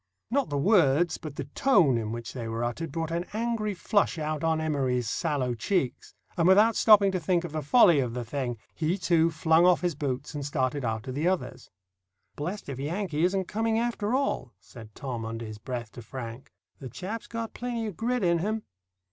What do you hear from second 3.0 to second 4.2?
an angry flush